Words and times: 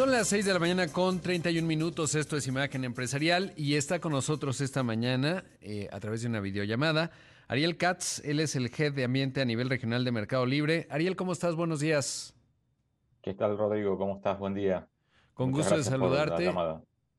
Son 0.00 0.10
las 0.10 0.28
6 0.28 0.46
de 0.46 0.54
la 0.54 0.58
mañana 0.58 0.88
con 0.88 1.20
31 1.20 1.68
minutos. 1.68 2.14
Esto 2.14 2.38
es 2.38 2.46
Imagen 2.46 2.84
Empresarial 2.84 3.52
y 3.54 3.74
está 3.74 3.98
con 4.00 4.12
nosotros 4.12 4.62
esta 4.62 4.82
mañana 4.82 5.44
eh, 5.60 5.90
a 5.92 6.00
través 6.00 6.22
de 6.22 6.28
una 6.28 6.40
videollamada 6.40 7.10
Ariel 7.48 7.76
Katz. 7.76 8.24
Él 8.24 8.40
es 8.40 8.56
el 8.56 8.70
head 8.74 8.94
de 8.94 9.04
ambiente 9.04 9.42
a 9.42 9.44
nivel 9.44 9.68
regional 9.68 10.02
de 10.02 10.10
Mercado 10.10 10.46
Libre. 10.46 10.86
Ariel, 10.88 11.16
¿cómo 11.16 11.32
estás? 11.32 11.54
Buenos 11.54 11.80
días. 11.80 12.34
¿Qué 13.20 13.34
tal, 13.34 13.58
Rodrigo? 13.58 13.98
¿Cómo 13.98 14.16
estás? 14.16 14.38
Buen 14.38 14.54
día. 14.54 14.88
Con 15.34 15.52
gusto 15.52 15.76
de 15.76 15.84
saludarte. 15.84 16.50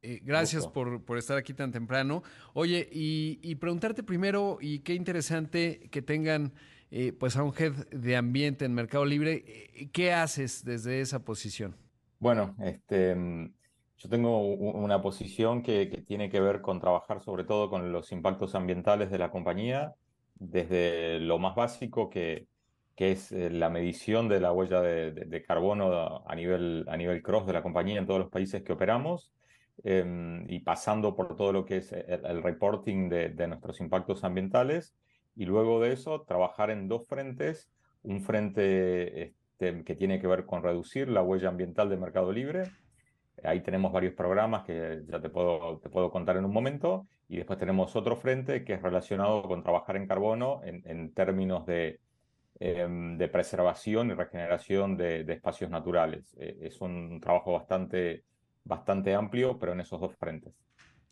Eh, 0.02 0.20
gracias 0.24 0.66
por, 0.66 1.04
estar 1.20 1.38
aquí 1.38 1.54
tan 1.54 1.72
temprano. 1.72 2.24
Oye, 2.56 2.90
y, 2.92 3.54
preguntarte 3.58 4.02
primero, 4.02 4.58
y 4.60 4.80
qué 4.80 4.96
interesante 4.96 5.88
que 5.92 6.02
tengan 6.02 6.52
eh, 6.90 7.14
pues 7.14 7.38
a 7.38 7.44
un 7.44 7.54
head 7.56 7.74
de 7.92 8.16
ambiente 8.16 8.66
en 8.66 8.74
Mercado 8.74 9.06
Libre. 9.06 9.70
¿Qué 9.94 10.14
haces 10.14 10.66
desde 10.66 11.00
esa 11.02 11.24
posición? 11.24 11.76
Bueno, 12.22 12.56
este, 12.62 13.16
mm, 13.16 13.52
yo 13.98 14.10
tengo 14.10 14.44
una 14.44 15.02
posición 15.02 15.64
que, 15.64 15.88
tiene 16.06 16.30
que 16.30 16.40
ver 16.40 16.62
con 16.62 16.80
trabajar 16.80 17.20
sobre 17.20 17.46
todo 17.46 17.68
con 17.72 17.92
los 17.92 18.12
impactos 18.12 18.54
ambientales 18.54 19.10
de 19.10 19.18
la 19.18 19.32
compañía, 19.32 19.96
desde 20.36 21.20
lo 21.20 21.40
más 21.40 21.56
básico 21.56 22.10
que, 22.12 22.48
es 22.96 23.32
eh, 23.32 23.50
la 23.50 23.72
medición 23.72 24.30
de 24.30 24.40
la 24.40 24.52
huella 24.52 24.82
de, 24.82 25.44
carbono 25.48 26.24
a 26.28 26.36
nivel, 26.36 26.86
a 26.88 26.96
nivel 26.96 27.24
cross 27.24 27.48
de 27.48 27.54
la 27.54 27.64
compañía 27.64 27.98
en 27.98 28.06
todos 28.06 28.20
los 28.20 28.30
países 28.30 28.62
que 28.62 28.74
operamos, 28.74 29.34
em, 29.84 30.48
y 30.48 30.60
pasando 30.60 31.16
por 31.16 31.36
todo 31.36 31.52
lo 31.52 31.66
que 31.66 31.78
es 31.78 31.92
el, 31.92 32.44
reporting 32.44 33.10
de, 33.10 33.48
nuestros 33.48 33.80
impactos 33.80 34.24
ambientales, 34.24 34.96
y 35.36 35.46
luego 35.46 35.82
de 35.82 35.94
eso 35.94 36.22
trabajar 36.22 36.70
en 36.70 36.88
dos 36.88 37.08
frentes, 37.08 37.72
un 38.04 38.22
frente 38.22 39.34
que 39.62 39.96
tiene 39.96 40.20
que 40.20 40.28
ver 40.28 40.46
con 40.46 40.64
reducir 40.64 41.08
la 41.08 41.22
huella 41.22 41.50
ambiental 41.50 41.90
de 41.90 41.98
Mercado 41.98 42.32
Libre. 42.32 42.64
Ahí 43.44 43.62
tenemos 43.62 43.92
varios 43.92 44.14
programas 44.14 44.64
que 44.66 45.04
ya 45.08 45.22
te 45.22 45.30
puedo, 45.30 45.80
te 45.80 45.90
puedo 45.90 46.12
contar 46.12 46.38
en 46.38 46.46
un 46.46 46.54
momento. 46.54 47.08
Y 47.28 47.38
después 47.38 47.58
tenemos 47.58 47.96
otro 47.96 48.18
frente 48.18 48.66
que 48.66 48.74
es 48.74 48.82
relacionado 48.82 49.44
con 49.44 49.64
trabajar 49.64 49.96
en 49.96 50.08
carbono 50.08 50.62
en, 50.64 51.14
términos 51.14 51.66
de, 51.66 52.00
em, 52.60 53.18
de, 53.18 53.28
preservación 53.30 54.10
y 54.10 54.14
regeneración 54.16 54.98
de, 54.98 55.22
espacios 55.22 55.70
naturales. 55.70 56.36
Eh, 56.38 56.58
es 56.64 56.82
un 56.82 57.22
trabajo 57.22 57.54
bastante, 57.54 58.26
bastante 58.66 59.14
amplio, 59.14 59.58
pero 59.58 59.72
en 59.72 59.80
esos 59.80 60.02
dos 60.02 60.14
frentes. 60.18 60.54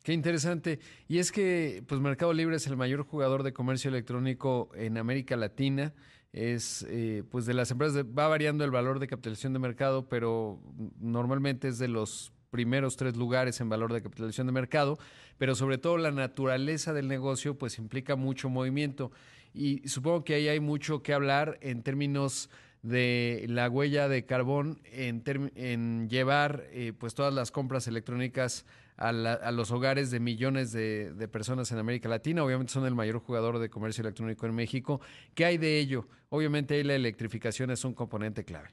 Qué 0.03 0.13
interesante. 0.13 0.79
Y 1.07 1.19
es 1.19 1.31
que 1.31 1.83
pues 1.87 2.01
Mercado 2.01 2.33
Libre 2.33 2.55
es 2.55 2.67
el 2.67 2.77
mayor 2.77 3.03
jugador 3.03 3.43
de 3.43 3.53
comercio 3.53 3.89
electrónico 3.89 4.71
en 4.75 4.97
América 4.97 5.35
Latina 5.35 5.93
es 6.33 6.85
eh, 6.89 7.23
pues 7.29 7.45
de 7.45 7.53
las 7.53 7.71
empresas, 7.71 8.05
va 8.05 8.27
variando 8.27 8.63
el 8.63 8.71
valor 8.71 8.99
de 8.99 9.07
capitalización 9.07 9.53
de 9.53 9.59
mercado, 9.59 10.07
pero 10.07 10.61
normalmente 10.99 11.67
es 11.67 11.79
de 11.79 11.87
los 11.87 12.31
primeros 12.51 12.97
tres 12.97 13.15
lugares 13.15 13.61
en 13.61 13.69
valor 13.69 13.93
de 13.93 14.01
capitalización 14.01 14.47
de 14.47 14.53
mercado, 14.53 14.97
pero 15.37 15.55
sobre 15.55 15.77
todo 15.77 15.97
la 15.97 16.11
naturaleza 16.11 16.93
del 16.93 17.07
negocio 17.07 17.57
pues 17.57 17.77
implica 17.77 18.15
mucho 18.15 18.49
movimiento. 18.49 19.11
Y 19.53 19.87
supongo 19.87 20.23
que 20.23 20.35
ahí 20.35 20.47
hay 20.47 20.59
mucho 20.59 21.01
que 21.01 21.13
hablar 21.13 21.57
en 21.61 21.81
términos 21.81 22.49
de 22.81 23.45
la 23.49 23.69
huella 23.69 24.07
de 24.07 24.25
carbón 24.25 24.79
en, 24.85 25.23
en 25.55 26.09
llevar 26.09 26.65
eh, 26.71 26.93
pues 26.97 27.13
todas 27.13 27.33
las 27.33 27.51
compras 27.51 27.87
electrónicas 27.87 28.65
a, 28.99 29.51
los 29.51 29.71
hogares 29.71 30.11
de 30.11 30.19
millones 30.19 30.73
de, 30.73 31.27
personas 31.31 31.71
en 31.71 31.79
América 31.79 32.09
Latina. 32.09 32.43
Obviamente 32.43 32.73
son 32.73 32.85
el 32.85 32.95
mayor 32.95 33.19
jugador 33.19 33.59
de 33.59 33.69
comercio 33.69 34.01
electrónico 34.01 34.45
en 34.45 34.53
México. 34.53 34.99
¿Qué 35.33 35.45
hay 35.45 35.57
de 35.57 35.79
ello? 35.79 36.07
Obviamente 36.29 36.75
ahí 36.75 36.83
la 36.83 36.95
electrificación 36.95 37.71
es 37.71 37.85
un 37.85 37.93
componente 37.93 38.43
clave. 38.43 38.69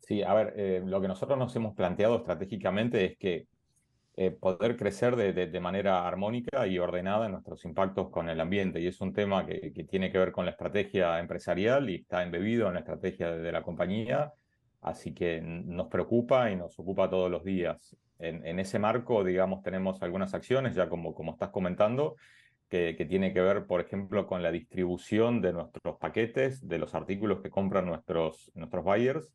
Sí, 0.00 0.22
a 0.22 0.34
ver, 0.34 0.54
eh, 0.56 0.82
lo 0.84 1.00
que 1.00 1.08
nosotros 1.08 1.38
nos 1.38 1.54
hemos 1.56 1.74
planteado 1.74 2.16
estratégicamente 2.16 3.04
es 3.04 3.18
que 3.18 3.46
eh, 4.16 4.30
poder 4.30 4.76
crecer 4.76 5.16
de, 5.16 5.60
manera 5.60 6.06
armónica 6.06 6.66
y 6.66 6.78
ordenada 6.78 7.26
en 7.26 7.32
nuestros 7.32 7.64
impactos 7.64 8.10
con 8.10 8.28
el 8.28 8.40
ambiente. 8.40 8.80
Y 8.80 8.86
es 8.86 9.00
un 9.00 9.12
tema 9.12 9.44
que, 9.44 9.70
tiene 9.88 10.10
que 10.10 10.18
ver 10.18 10.32
con 10.32 10.46
la 10.46 10.52
estrategia 10.52 11.18
empresarial 11.18 11.90
y 11.90 11.96
está 11.96 12.22
embebido 12.22 12.68
en 12.68 12.74
la 12.74 12.80
estrategia 12.80 13.30
de 13.32 13.52
la 13.52 13.62
compañía. 13.62 14.32
Así 14.80 15.12
que 15.12 15.40
nos 15.42 15.88
preocupa 15.88 16.50
y 16.50 16.56
nos 16.56 16.78
ocupa 16.78 17.08
todos 17.10 17.30
los 17.30 17.42
días 17.42 17.96
en, 18.18 18.58
ese 18.58 18.78
marco, 18.78 19.24
digamos, 19.24 19.62
tenemos 19.62 20.02
algunas 20.02 20.34
acciones, 20.34 20.74
ya 20.74 20.88
como, 20.88 21.14
como 21.14 21.32
estás 21.32 21.50
comentando, 21.50 22.16
que, 22.68 22.94
que, 22.96 23.04
tiene 23.04 23.32
que 23.32 23.40
ver, 23.40 23.66
por 23.66 23.80
ejemplo, 23.80 24.26
con 24.26 24.42
la 24.42 24.50
distribución 24.50 25.40
de 25.40 25.52
nuestros 25.52 25.98
paquetes, 25.98 26.66
de 26.66 26.78
los 26.78 26.94
artículos 26.94 27.40
que 27.40 27.50
compran 27.50 27.86
nuestros, 27.86 28.50
nuestros 28.54 28.84
buyers 28.84 29.32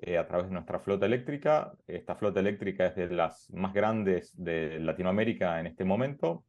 eh, 0.00 0.16
a 0.16 0.28
través 0.28 0.46
de 0.46 0.52
nuestra 0.52 0.78
flota 0.78 1.06
eléctrica. 1.06 1.72
Esta 1.88 2.14
flota 2.14 2.38
eléctrica 2.38 2.86
es 2.86 2.94
de 2.94 3.08
las 3.10 3.50
más 3.50 3.74
grandes 3.74 4.32
de 4.36 4.78
Latinoamérica 4.78 5.58
en 5.58 5.66
este 5.66 5.84
momento. 5.84 6.44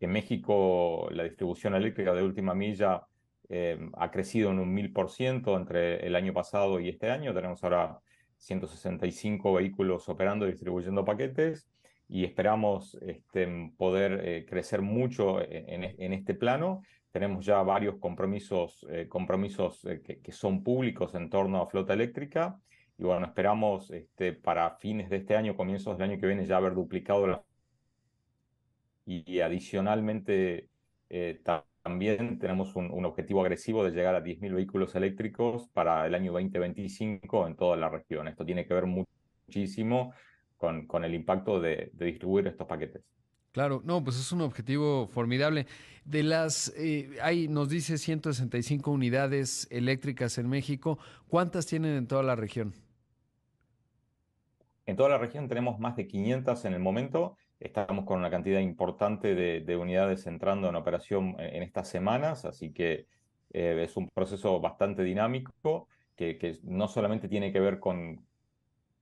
En 0.00 0.10
México, 0.10 1.08
la 1.10 1.24
distribución 1.24 1.74
eléctrica 1.74 2.14
de 2.14 2.22
última 2.22 2.54
milla 2.54 3.02
eh, 3.50 3.78
ha 3.94 4.10
crecido 4.10 4.50
en 4.52 4.58
un 4.58 4.72
mil 4.72 4.90
por 4.90 5.10
ciento 5.10 5.56
entre 5.58 6.06
el 6.06 6.16
año 6.16 6.32
pasado 6.32 6.80
y 6.80 6.88
este 6.88 7.10
año. 7.10 7.34
Tenemos 7.34 7.62
ahora 7.62 7.98
165 8.38 9.54
vehículos 9.54 10.08
operando 10.08 10.46
y 10.46 10.52
distribuyendo 10.52 11.04
paquetes 11.04 11.68
y 12.08 12.24
esperamos 12.24 12.96
este, 13.02 13.72
poder 13.76 14.20
eh, 14.24 14.46
crecer 14.46 14.80
mucho 14.80 15.40
en, 15.42 16.12
este 16.12 16.34
plano. 16.34 16.82
Tenemos 17.10 17.44
ya 17.44 17.62
varios 17.62 17.96
compromisos, 17.98 18.86
eh, 18.90 19.06
compromisos 19.08 19.84
eh, 19.84 20.00
que, 20.00 20.32
son 20.32 20.62
públicos 20.62 21.14
en 21.14 21.28
torno 21.28 21.60
a 21.60 21.66
flota 21.66 21.92
eléctrica 21.92 22.58
y 22.96 23.04
bueno, 23.04 23.26
esperamos 23.26 23.90
este, 23.90 24.32
para 24.32 24.70
fines 24.76 25.10
de 25.10 25.18
este 25.18 25.36
año, 25.36 25.54
comienzos 25.54 25.98
del 25.98 26.10
año 26.10 26.20
que 26.20 26.26
viene, 26.26 26.46
ya 26.46 26.56
haber 26.56 26.74
duplicado 26.74 27.26
la... 27.26 27.44
Y, 29.04 29.40
adicionalmente 29.40 30.68
también 31.88 32.38
tenemos 32.38 32.76
un, 32.76 33.02
objetivo 33.06 33.40
agresivo 33.40 33.82
de 33.82 33.92
llegar 33.92 34.14
a 34.14 34.22
10.000 34.22 34.54
vehículos 34.54 34.94
eléctricos 34.94 35.68
para 35.68 36.06
el 36.06 36.14
año 36.14 36.32
2025 36.32 37.46
en 37.46 37.56
toda 37.56 37.78
la 37.78 37.88
región. 37.88 38.28
Esto 38.28 38.44
tiene 38.44 38.66
que 38.66 38.74
ver 38.74 38.84
muchísimo 38.84 40.12
con, 40.58 40.86
con 40.86 41.02
el 41.04 41.14
impacto 41.14 41.62
de, 41.62 41.90
distribuir 41.94 42.46
estos 42.46 42.66
paquetes. 42.66 43.02
Claro, 43.52 43.80
no, 43.86 44.04
pues 44.04 44.20
es 44.20 44.30
un 44.32 44.42
objetivo 44.42 45.06
formidable. 45.06 45.66
De 46.04 46.22
las, 46.22 46.74
eh, 46.76 47.16
hay, 47.22 47.48
nos 47.48 47.70
dice 47.70 47.96
165 47.96 48.90
unidades 48.90 49.66
eléctricas 49.70 50.36
en 50.36 50.50
México. 50.50 50.98
¿Cuántas 51.26 51.64
tienen 51.64 51.96
en 51.96 52.06
toda 52.06 52.22
la 52.22 52.36
región? 52.36 52.74
En 54.84 54.94
toda 54.94 55.08
la 55.08 55.16
región 55.16 55.48
tenemos 55.48 55.80
más 55.80 55.96
de 55.96 56.06
500 56.06 56.66
en 56.66 56.74
el 56.74 56.80
momento 56.80 57.38
Estamos 57.60 58.04
con 58.04 58.18
una 58.18 58.30
cantidad 58.30 58.60
importante 58.60 59.34
de, 59.34 59.76
unidades 59.76 60.26
entrando 60.26 60.68
en 60.68 60.76
operación 60.76 61.34
en, 61.38 61.62
estas 61.62 61.88
semanas, 61.88 62.44
así 62.44 62.72
que 62.72 63.06
eh, 63.50 63.82
es 63.82 63.96
un 63.96 64.08
proceso 64.10 64.60
bastante 64.60 65.02
dinámico 65.02 65.88
que, 66.14 66.58
no 66.62 66.86
solamente 66.86 67.28
tiene 67.28 67.52
que 67.52 67.58
ver 67.58 67.80
con, 67.80 68.24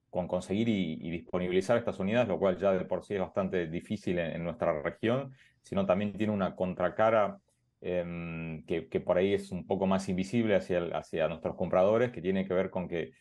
con 0.09 0.27
conseguir 0.27 0.69
y, 0.71 1.11
disponibilizar 1.11 1.77
estas 1.77 1.99
unidades, 1.99 2.29
lo 2.29 2.39
cual 2.39 2.57
ya 2.57 2.73
de 2.73 2.87
por 2.87 3.05
sí 3.05 3.15
es 3.15 3.21
bastante 3.21 3.67
difícil 3.67 4.19
en, 4.19 4.43
nuestra 4.43 4.81
región, 4.83 5.33
sino 5.61 5.85
también 5.85 6.15
tiene 6.15 6.33
una 6.33 6.57
contracara 6.57 7.39
em, 7.83 8.65
que, 8.65 8.89
que, 8.89 9.01
por 9.01 9.19
ahí 9.19 9.35
es 9.35 9.53
un 9.53 9.67
poco 9.67 9.87
más 9.87 10.09
invisible 10.09 10.57
hacia, 10.57 10.83
hacia 10.97 11.29
nuestros 11.29 11.57
compradores, 11.57 12.11
que 12.11 12.23
tiene 12.23 12.47
que 12.47 12.55
ver 12.55 12.71
con 12.71 12.89
que 12.89 13.13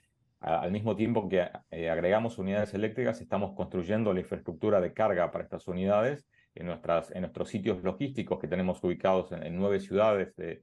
al 0.46 0.72
mismo 0.72 0.96
tiempo 0.96 1.28
que 1.28 1.50
eh, 1.72 1.90
agregamos 1.90 2.38
unidades 2.38 2.76
eléctricas, 2.76 3.20
estamos 3.20 3.54
construyendo 3.56 4.14
la 4.14 4.20
infraestructura 4.20 4.80
de 4.80 4.94
carga 4.94 5.32
para 5.32 5.44
estas 5.44 5.68
unidades 5.68 6.28
en, 6.54 6.68
nuestras, 6.68 7.10
en 7.10 7.22
nuestros 7.22 7.50
sitios 7.50 7.84
logísticos 7.84 8.38
que 8.40 8.48
tenemos 8.48 8.84
ubicados 8.84 9.32
en, 9.32 9.58
nueve 9.58 9.80
ciudades 9.80 10.36
de, 10.36 10.62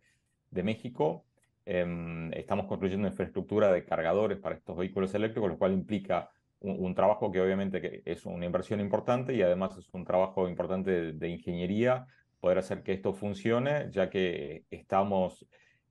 México. 0.63 1.25
Em, 1.67 2.33
estamos 2.33 2.67
construyendo 2.67 3.09
infraestructura 3.09 3.73
de 3.73 3.85
cargadores 3.85 4.39
para 4.39 4.55
estos 4.55 4.77
vehículos 4.77 5.15
eléctricos, 5.15 5.51
lo 5.51 5.59
cual 5.59 5.73
implica 5.73 6.31
un, 6.61 6.95
trabajo 6.95 7.33
que 7.33 7.41
obviamente 7.41 8.03
es 8.05 8.25
una 8.25 8.47
inversión 8.47 8.79
importante 8.79 9.35
y 9.35 9.43
además 9.43 9.77
es 9.77 9.89
un 9.93 10.05
trabajo 10.05 10.49
importante 10.49 11.13
de 11.13 11.29
ingeniería 11.29 12.07
poder 12.39 12.59
hacer 12.59 12.85
que 12.85 12.93
esto 12.93 13.15
funcione, 13.15 13.89
ya 13.91 14.09
que 14.09 14.65
estamos 14.71 15.45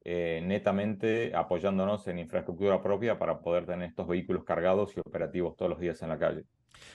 eh, 0.03 0.41
netamente 0.43 1.35
apoyándonos 1.35 2.07
en 2.07 2.19
infraestructura 2.19 2.81
propia 2.81 3.19
para 3.19 3.39
poder 3.39 3.65
tener 3.65 3.89
estos 3.89 4.07
vehículos 4.07 4.43
cargados 4.43 4.95
y 4.97 4.99
operativos 4.99 5.55
todos 5.55 5.69
los 5.69 5.79
días 5.79 6.01
en 6.01 6.09
la 6.09 6.17
calle. 6.17 6.43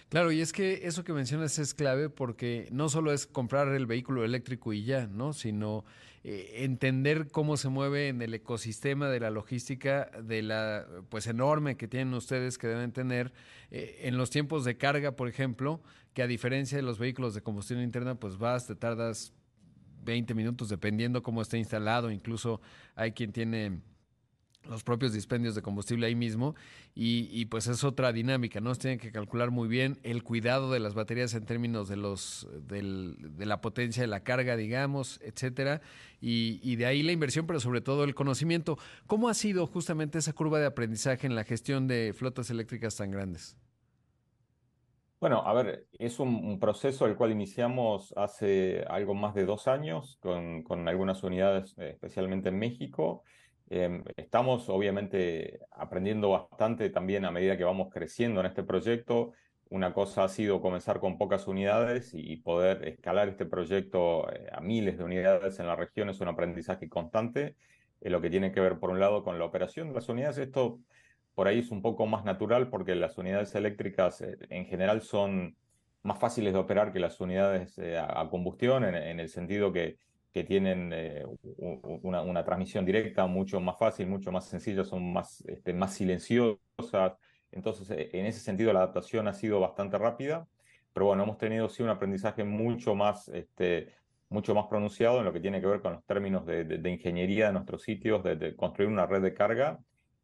Claro, 0.09 0.33
y 0.33 0.41
es 0.41 0.53
que 0.53 0.87
eso 0.87 1.05
que 1.05 1.13
mencionas 1.13 1.59
es 1.59 1.75
clave 1.75 2.09
porque 2.09 2.69
no 2.73 2.89
solo 2.89 3.13
es 3.13 3.27
comprar 3.27 3.69
el 3.69 3.87
vehículo 3.87 4.25
eléctrico 4.25 4.73
y 4.73 4.85
ya, 4.85 5.07
¿no? 5.07 5.33
Sino 5.33 5.85
eh, 6.25 6.65
entender 6.65 7.29
cómo 7.31 7.57
se 7.57 7.69
mueve 7.69 8.09
en 8.09 8.21
el 8.23 8.35
ecosistema 8.35 9.09
de 9.09 9.21
la 9.21 9.31
logística 9.31 10.11
de 10.23 10.43
la 10.43 10.87
pues 11.09 11.29
enorme 11.29 11.77
que 11.77 11.87
tienen 11.87 12.15
ustedes 12.15 12.59
que 12.59 12.67
deben 12.67 12.91
tener 12.91 13.33
eh, 13.71 14.01
en 14.03 14.17
los 14.17 14.31
tiempos 14.31 14.65
de 14.65 14.77
carga, 14.77 15.13
por 15.13 15.29
ejemplo, 15.29 15.81
que 16.15 16.23
a 16.23 16.27
diferencia 16.27 16.77
de 16.77 16.83
los 16.83 16.99
vehículos 16.99 17.35
de 17.35 17.43
combustión 17.43 17.81
interna, 17.81 18.17
pues 18.17 18.39
vas, 18.39 18.67
te 18.67 18.75
tardas 18.75 19.33
20 20.07 20.33
minutos, 20.33 20.71
dependiendo 20.71 21.23
cómo 21.23 21.43
esté 21.43 21.59
instalado. 21.59 22.11
Incluso 22.11 22.63
hay 22.95 23.13
quien 23.13 23.33
tiene 23.33 23.83
los 24.69 24.83
propios 24.83 25.13
dispendios 25.13 25.55
de 25.55 25.63
combustible 25.63 26.07
ahí 26.07 26.15
mismo 26.15 26.55
y, 26.95 27.45
pues 27.47 27.67
es 27.67 27.85
otra 27.85 28.13
dinámica, 28.13 28.61
¿no? 28.61 28.75
tienen 28.75 28.99
que 28.99 29.13
calcular 29.13 29.51
muy 29.51 29.69
bien 29.69 29.99
el 30.03 30.23
cuidado 30.23 30.73
de 30.73 30.81
las 30.81 30.95
baterías 30.95 31.35
en 31.35 31.45
términos 31.45 31.89
de 31.89 31.97
los 31.97 32.49
de 32.67 33.47
la 33.47 33.61
potencia 33.61 34.03
de 34.03 34.07
la 34.07 34.21
carga, 34.21 34.57
digamos, 34.57 35.21
etcétera, 35.23 35.83
y, 36.21 36.59
y, 36.63 36.77
de 36.77 36.87
ahí 36.87 37.03
la 37.03 37.13
inversión, 37.13 37.47
pero 37.47 37.61
sobre 37.61 37.83
todo 37.83 38.05
el 38.05 38.15
conocimiento. 38.15 38.79
¿Cómo 39.07 39.29
ha 39.29 39.35
sido 39.35 39.67
justamente 39.67 40.19
esa 40.19 40.33
curva 40.33 40.59
de 40.59 40.67
aprendizaje 40.67 41.27
en 41.27 41.35
la 41.35 41.45
gestión 41.45 41.87
de 41.87 42.15
flotas 42.17 42.51
eléctricas 42.51 42.97
tan 42.97 43.11
grandes? 43.11 43.57
Bueno, 45.27 45.43
a 45.45 45.53
ver, 45.55 45.89
es 45.99 46.21
un, 46.21 46.61
proceso 46.61 47.05
el 47.05 47.17
cual 47.17 47.33
iniciamos 47.33 48.15
hace 48.17 48.85
algo 48.89 49.13
más 49.13 49.35
de 49.35 49.45
dos 49.45 49.67
años 49.67 50.19
con, 50.21 50.63
con 50.63 50.87
algunas 50.87 51.25
unidades, 51.25 51.75
eh, 51.79 51.91
especialmente 51.95 52.51
en 52.51 52.61
México. 52.61 53.25
Em, 53.69 54.05
estamos 54.17 54.69
obviamente 54.69 55.59
aprendiendo 55.73 56.31
bastante 56.31 56.91
también 56.91 57.25
a 57.25 57.33
medida 57.33 57.57
que 57.57 57.65
vamos 57.65 57.89
creciendo 57.93 58.39
en 58.39 58.47
este 58.47 58.63
proyecto. 58.63 59.33
Una 59.69 59.93
cosa 59.93 60.23
ha 60.23 60.29
sido 60.29 60.61
comenzar 60.61 61.01
con 61.01 61.19
pocas 61.19 61.49
unidades 61.49 62.13
y 62.15 62.37
poder 62.37 62.87
escalar 62.87 63.29
este 63.29 63.47
proyecto 63.47 64.33
eh, 64.33 64.47
a 64.53 64.61
miles 64.61 64.97
de 64.97 65.03
unidades 65.03 65.59
en 65.59 65.67
la 65.67 65.75
región 65.75 66.09
es 66.09 66.21
un 66.21 66.29
aprendizaje 66.29 66.89
constante. 66.89 67.57
en 68.01 68.13
lo 68.13 68.21
que 68.21 68.31
tiene 68.31 68.53
que 68.53 68.61
ver, 68.61 68.79
por 68.79 68.91
un 68.91 69.01
lado, 69.01 69.25
con 69.25 69.41
la 69.41 69.45
operación 69.45 69.89
de 69.89 69.95
las 69.95 70.09
unidades. 70.09 70.39
Esto 70.39 70.79
por 71.37 71.47
ahí 71.47 71.61
es 71.61 71.71
un 71.71 71.83
poco 71.83 72.07
más 72.07 72.25
natural 72.25 72.69
porque 72.69 72.97
las 72.97 73.17
unidades 73.19 73.55
eléctricas 73.55 74.21
eh, 74.23 74.37
en 74.51 74.67
general 74.67 75.03
son 75.03 75.57
más 76.03 76.19
fáciles 76.19 76.53
de 76.53 76.59
operar 76.59 76.93
que 76.93 76.99
las 76.99 77.21
unidades 77.21 77.79
eh, 77.79 77.97
a, 77.97 78.29
combustión, 78.29 78.85
en, 78.85 79.21
el 79.21 79.29
sentido 79.29 79.73
que 79.73 79.99
que 80.37 80.45
tienen 80.45 80.93
eh, 80.93 81.25
una, 82.03 82.45
transmisión 82.45 82.85
directa 82.85 83.27
mucho 83.27 83.59
más 83.59 83.79
fácil, 83.79 84.07
mucho 84.07 84.31
más 84.31 84.45
sencilla, 84.45 84.85
son 84.85 85.11
más, 85.11 85.43
este, 85.47 85.73
más 85.73 85.95
silenciosas. 85.95 87.15
Entonces, 87.51 87.89
en 87.91 88.27
ese 88.27 88.41
sentido, 88.41 88.71
la 88.75 88.81
adaptación 88.81 89.29
ha 89.29 89.33
sido 89.33 89.61
bastante 89.61 89.97
rápida, 89.97 90.47
pero 90.93 91.07
bueno, 91.07 91.23
hemos 91.23 91.39
tenido 91.39 91.71
sí 91.71 91.83
un 91.83 91.89
aprendizaje 91.89 92.45
mucho 92.45 92.95
más, 92.95 93.29
este, 93.29 93.95
mucho 94.29 94.55
más 94.55 94.67
pronunciado 94.67 95.21
en 95.21 95.25
lo 95.25 95.33
que 95.33 95.41
tiene 95.41 95.59
que 95.59 95.69
ver 95.69 95.81
con 95.81 95.95
los 95.95 96.05
términos 96.05 96.45
de, 96.45 96.83
ingeniería 96.85 97.47
de 97.47 97.55
nuestros 97.55 97.81
sitios, 97.81 98.23
de, 98.23 98.55
construir 98.57 98.91
una 98.91 99.07
red 99.07 99.23
de 99.23 99.33
carga 99.33 99.79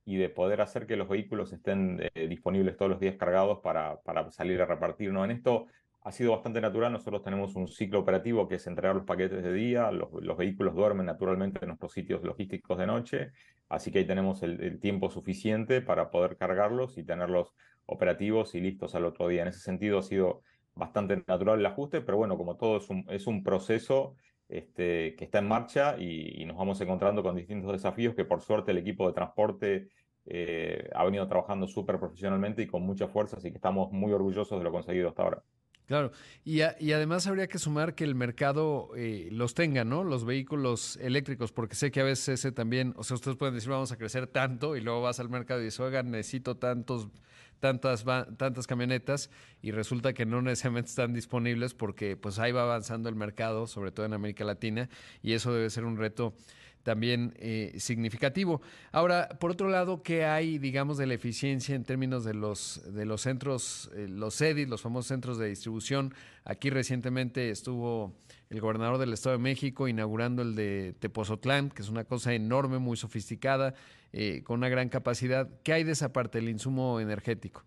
y 0.05 0.17
de 0.17 0.29
poder 0.29 0.61
hacer 0.61 0.87
que 0.87 0.97
los 0.97 1.09
vehículos 1.09 1.53
estén 1.53 2.01
eh, 2.15 2.27
disponibles 2.27 2.77
todos 2.77 2.91
los 2.91 3.01
días 3.01 3.17
cargados 3.17 3.61
para, 3.61 4.01
para 4.03 4.31
salir 4.31 4.61
a 4.61 4.67
repartir. 4.67 5.13
¿no? 5.13 5.25
En 5.25 5.31
esto 5.31 5.67
ha 6.05 6.13
sido 6.13 6.33
bastante 6.33 6.61
natural. 6.61 6.93
Nosotros 6.93 7.23
tenemos 7.23 7.55
un 7.55 7.69
ciclo 7.69 8.01
operativo 8.01 8.49
que 8.49 8.57
es 8.57 8.67
entregar 8.67 8.97
los 8.97 9.05
paquetes 9.05 9.43
de 9.43 9.53
día, 9.53 9.91
los, 9.91 10.11
vehículos 10.37 10.75
duermen 10.75 11.07
naturalmente 11.07 11.61
en 11.63 11.69
nuestros 11.69 11.93
sitios 11.93 12.23
logísticos 12.23 12.79
de 12.79 12.87
noche, 12.87 13.33
así 13.69 13.91
que 13.91 14.01
ahí 14.01 14.07
tenemos 14.07 14.43
el, 14.43 14.81
tiempo 14.81 15.11
suficiente 15.11 15.81
para 15.81 16.11
poder 16.11 16.37
cargarlos 16.37 16.99
y 16.99 17.05
tenerlos 17.05 17.55
operativos 17.87 18.55
y 18.55 18.61
listos 18.61 18.95
al 18.95 19.05
otro 19.05 19.29
día. 19.29 19.43
En 19.43 19.49
ese 19.49 19.61
sentido 19.61 19.99
ha 19.99 20.03
sido 20.03 20.43
bastante 20.75 21.23
natural 21.27 21.61
el 21.61 21.67
ajuste, 21.67 22.01
pero 22.01 22.19
bueno, 22.19 22.37
como 22.37 22.57
todo 22.57 22.79
es 22.79 22.89
un, 22.91 23.05
es 23.09 23.27
un 23.27 23.45
proceso 23.45 24.17
este, 24.53 25.17
que 25.17 25.25
está 25.25 25.39
en 25.39 25.49
marcha 25.49 25.97
y, 25.99 26.45
nos 26.45 26.57
vamos 26.57 26.81
encontrando 26.81 27.23
con 27.23 27.35
distintos 27.35 27.73
desafíos 27.73 28.15
que 28.15 28.25
por 28.25 28.43
suerte 28.43 28.73
el 28.73 28.79
equipo 28.79 29.07
de 29.07 29.15
transporte 29.15 29.89
eh, 30.27 30.91
ha 30.95 31.05
venido 31.05 31.27
trabajando 31.27 31.67
súper 31.67 31.99
profesionalmente 31.99 32.63
y 32.63 32.67
con 32.67 32.83
mucha 32.83 33.09
fuerza, 33.09 33.39
así 33.39 33.51
que 33.51 33.57
estamos 33.57 33.91
muy 33.93 34.13
orgullosos 34.13 34.59
de 34.59 34.65
lo 34.65 34.71
conseguido 34.71 35.09
hasta 35.09 35.23
ahora. 35.23 35.43
Claro, 35.87 36.13
y, 36.45 36.61
además 36.61 37.27
habría 37.27 37.49
que 37.49 37.59
sumar 37.59 37.95
que 37.95 38.05
el 38.05 38.15
mercado 38.15 38.91
eh, 38.97 39.29
los 39.33 39.55
tenga, 39.55 39.85
¿no? 39.85 40.05
Los 40.05 40.25
vehículos 40.25 40.97
eléctricos, 41.03 41.53
porque 41.53 41.75
sé 41.75 41.91
que 41.91 42.01
a 42.01 42.05
veces 42.05 42.29
ese 42.41 42.53
también, 42.53 42.95
o 42.97 43.05
sea, 43.05 43.17
ustedes 43.17 43.37
pueden 43.37 43.55
decir 43.55 43.71
vamos 43.71 43.93
a 43.93 43.97
crecer 43.97 44.27
tanto 44.27 44.77
y 44.77 44.81
luego 44.81 45.03
vas 45.03 45.19
al 45.21 45.29
mercado 45.29 45.61
y 45.61 45.65
dices, 45.65 45.81
oigan, 45.81 46.11
necesito 46.11 46.57
tantos, 46.57 47.09
tantas, 47.59 48.05
tantas 48.37 48.67
camionetas 48.67 49.29
y 49.61 49.73
resulta 49.73 50.13
que 50.13 50.25
no 50.25 50.41
necesariamente 50.41 50.89
están 50.89 51.13
disponibles 51.13 51.75
porque 51.75 52.17
pues 52.17 52.39
ahí 52.39 52.53
va 52.53 52.63
avanzando 52.63 53.09
el 53.09 53.17
mercado, 53.17 53.67
sobre 53.67 53.93
todo 53.93 54.07
en 54.07 54.15
América 54.15 54.45
Latina, 54.45 54.89
y 55.21 55.33
eso 55.33 55.53
debe 55.53 55.69
ser 55.69 55.85
un 55.85 55.97
reto 55.97 56.33
también 56.83 57.35
eh, 57.39 57.75
significativo. 57.79 58.61
Ahora, 58.91 59.29
por 59.41 59.51
otro 59.51 59.69
lado, 59.69 60.03
¿qué 60.03 60.25
hay, 60.25 60.59
digamos, 60.59 60.99
de 60.99 61.07
la 61.07 61.15
eficiencia 61.15 61.75
en 61.75 61.85
términos 61.85 62.25
de 62.25 62.35
los, 62.35 62.83
de 62.93 63.05
los 63.05 63.23
centros, 63.23 63.91
eh, 63.95 64.07
los 64.09 64.37
CEDIS, 64.37 64.69
los 64.69 64.83
famosos 64.83 65.07
centros 65.09 65.39
de 65.39 65.49
distribución? 65.49 66.15
Aquí 66.45 66.71
recientemente 66.71 67.51
estuvo 67.51 68.15
el 68.51 68.61
gobernador 68.61 68.99
del 68.99 69.13
Estado 69.13 69.37
de 69.37 69.43
México 69.43 69.89
inaugurando 69.89 70.43
el 70.43 70.55
de 70.55 70.95
Tepozotlán, 70.99 71.71
que 71.71 71.83
es 71.83 71.89
una 71.89 72.05
cosa 72.05 72.35
enorme, 72.35 72.79
muy 72.79 72.97
sofisticada, 72.97 73.75
eh, 74.13 74.43
con 74.43 74.59
una 74.59 74.69
gran 74.69 74.89
capacidad. 74.89 75.49
¿Qué 75.63 75.73
hay 75.73 75.85
de 75.85 75.93
esa 75.93 76.13
parte, 76.13 76.39
el 76.39 76.49
insumo 76.49 77.01
energético? 77.01 77.65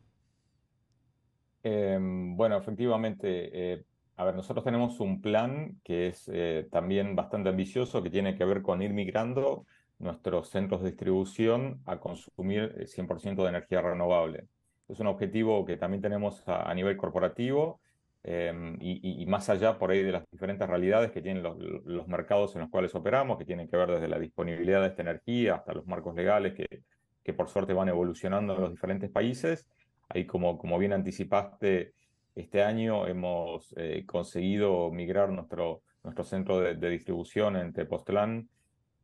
Em, 1.64 2.38
bueno, 2.38 2.58
efectivamente, 2.58 3.86
a 4.18 4.24
ver, 4.24 4.36
nosotros 4.36 4.64
tenemos 4.64 5.00
un 5.00 5.22
plan 5.22 5.80
que 5.84 6.08
es 6.08 6.30
eh, 6.34 6.68
también 6.72 7.16
bastante 7.16 7.50
ambicioso, 7.50 8.02
que 8.02 8.10
tiene 8.10 8.36
que 8.36 8.46
ver 8.46 8.62
con 8.62 8.82
ir 8.82 8.94
migrando 8.94 9.66
nuestros 10.00 10.50
centros 10.50 10.82
de 10.82 10.92
distribución 10.92 11.82
a 11.86 12.00
consumir 12.00 12.88
100% 12.88 13.40
eh, 13.40 13.44
de 13.44 13.50
energía 13.50 13.82
renovable. 13.82 14.48
Es 14.88 15.00
un 15.00 15.08
objetivo 15.08 15.66
que 15.66 15.78
también 15.78 16.02
tenemos 16.02 16.44
a, 16.48 16.74
nivel 16.74 16.96
corporativo 16.96 17.82
em, 18.24 18.78
y, 18.80 19.26
más 19.26 19.50
allá 19.50 19.78
por 19.78 19.92
ahí 19.92 20.04
de 20.04 20.12
las 20.12 20.24
diferentes 20.32 20.68
realidades 20.68 21.12
que 21.12 21.22
tienen 21.22 21.44
los, 21.44 22.08
mercados 22.08 22.56
en 22.56 22.62
los 22.62 22.70
cuales 22.70 22.94
operamos, 22.96 23.38
que 23.38 23.46
tienen 23.46 23.68
que 23.68 23.78
ver 23.78 23.90
desde 23.92 24.08
la 24.08 24.20
disponibilidad 24.20 24.82
de 24.82 24.88
esta 24.88 25.02
energía 25.02 25.56
hasta 25.56 25.74
los 25.74 25.88
marcos 25.88 26.16
legales 26.16 26.54
que, 26.54 26.84
que 27.24 27.34
por 27.34 27.50
suerte 27.50 27.74
van 27.74 27.90
evolucionando 27.90 28.56
en 28.56 28.62
los 28.62 28.72
diferentes 28.72 29.10
países. 29.10 29.68
Ahí 30.08 30.26
como, 30.26 30.58
como 30.58 30.78
bien 30.78 30.94
anticipaste, 30.94 31.94
este 32.36 32.64
año 32.64 33.08
hemos 33.08 33.74
eh, 33.78 34.04
conseguido 34.06 34.92
migrar 34.92 35.30
nuestro, 35.30 35.84
nuestro 36.04 36.24
centro 36.24 36.60
de, 36.60 36.90
distribución 36.90 37.56
en 37.56 37.74
Tepoztlán, 37.74 38.50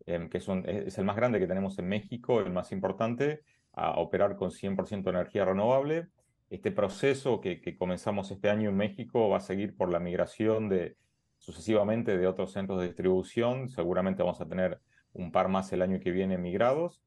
em, 0.06 0.30
que 0.30 0.38
es, 0.40 0.98
el 0.98 1.06
más 1.06 1.16
grande 1.16 1.40
que 1.40 1.48
tenemos 1.48 1.80
en 1.80 1.88
México, 1.88 2.40
el 2.42 2.52
más 2.52 2.72
importante, 2.72 3.42
a 3.74 4.00
operar 4.00 4.36
con 4.36 4.52
100% 4.52 5.10
energía 5.10 5.46
renovable. 5.46 6.08
Este 6.50 6.72
proceso 6.72 7.40
que, 7.40 7.62
que, 7.62 7.78
comenzamos 7.78 8.30
este 8.32 8.50
año 8.50 8.70
en 8.70 8.76
México 8.76 9.30
va 9.30 9.38
a 9.38 9.42
seguir 9.42 9.78
por 9.78 9.90
la 9.90 10.02
migración 10.02 10.68
de, 10.68 10.98
sucesivamente 11.38 12.18
de 12.18 12.28
otros 12.28 12.52
centros 12.52 12.82
de 12.82 12.88
distribución. 12.88 13.70
Seguramente 13.70 14.24
vamos 14.24 14.42
a 14.42 14.48
tener 14.48 14.80
un 15.14 15.32
par 15.32 15.48
más 15.48 15.72
el 15.72 15.82
año 15.82 16.00
que 16.00 16.12
viene 16.12 16.38
migrados. 16.38 17.02